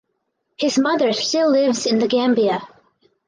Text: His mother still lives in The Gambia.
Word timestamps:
His 0.57 0.79
mother 0.79 1.13
still 1.13 1.51
lives 1.51 1.85
in 1.85 1.99
The 1.99 2.07
Gambia. 2.07 2.63